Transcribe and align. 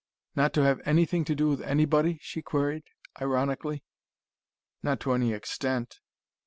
"Not 0.35 0.51
to 0.53 0.63
have 0.63 0.81
anything 0.83 1.23
to 1.25 1.35
do 1.35 1.47
with 1.49 1.61
anybody?" 1.61 2.17
she 2.23 2.41
queried 2.41 2.85
ironically. 3.21 3.83
"Not 4.81 4.99
to 5.01 5.11
any 5.13 5.31
extent." 5.31 5.99